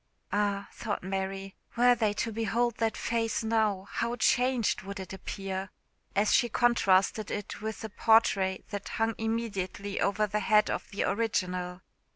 "Ah!" 0.33 0.67
thought 0.73 1.03
Mary, 1.03 1.55
"were 1.77 1.93
they 1.93 2.11
to 2.11 2.31
behold 2.31 2.77
that 2.77 2.97
face 2.97 3.43
now, 3.43 3.85
how 3.87 4.15
changed 4.15 4.81
would 4.81 4.99
it 4.99 5.13
appear!" 5.13 5.69
as 6.15 6.33
she 6.33 6.49
contrasted 6.49 7.29
it 7.29 7.61
with 7.61 7.81
the 7.81 7.89
portrait 7.89 8.65
that 8.71 8.89
hung 8.97 9.13
immediately 9.19 10.01
over 10.01 10.25
the 10.25 10.39
head 10.39 10.71
of 10.71 10.89
the 10.89 11.03
original. 11.03 11.81